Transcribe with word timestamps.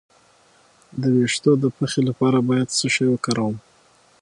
د 1.01 1.03
ویښتو 1.15 1.51
د 1.63 1.65
پخې 1.77 2.01
لپاره 2.07 2.37
باید 2.49 2.67
څه 2.77 2.87
شی 2.95 3.05
وکاروم؟ 3.09 3.55